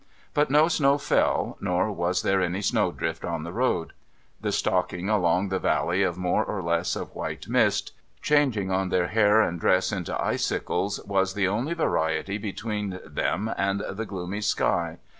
But 0.33 0.49
no 0.49 0.67
snow 0.67 0.97
fell, 0.97 1.57
nor 1.61 1.91
was 1.91 2.23
there 2.23 2.41
any 2.41 2.63
snow 2.63 2.91
drift 2.91 3.23
on 3.23 3.43
the 3.43 3.53
road. 3.53 3.93
The 4.41 4.51
stalking 4.51 5.09
along 5.09 5.49
the 5.49 5.59
valley 5.59 6.01
of 6.01 6.17
more 6.17 6.43
or 6.43 6.63
less 6.63 6.95
of 6.95 7.13
white 7.13 7.47
mist, 7.47 7.93
changing 8.19 8.71
on 8.71 8.89
their 8.89 9.09
hair 9.09 9.41
and 9.41 9.59
dress 9.59 9.91
into 9.91 10.19
icicles, 10.19 10.99
was 11.05 11.35
the 11.35 11.47
only 11.47 11.75
variety 11.75 12.39
between 12.39 12.99
them 13.05 13.53
and 13.55 13.83
the 13.91 14.05
gloomy 14.07 14.41
sky. 14.41 14.97